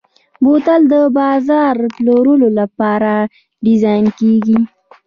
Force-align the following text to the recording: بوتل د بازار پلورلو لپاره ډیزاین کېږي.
بوتل 0.43 0.81
د 0.93 0.95
بازار 1.17 1.75
پلورلو 1.95 2.47
لپاره 2.59 3.13
ډیزاین 3.65 4.05
کېږي. 4.19 4.57